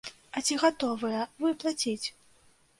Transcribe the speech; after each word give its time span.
А 0.39 0.41
ці 0.45 0.57
гатовыя 0.63 1.21
вы 1.45 1.53
плаціць? 1.61 2.07